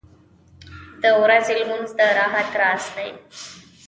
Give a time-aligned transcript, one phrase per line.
[1.01, 3.09] •د ورځې لمونځ د راحت راز دی.